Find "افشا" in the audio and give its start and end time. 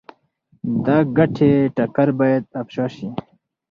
2.61-2.85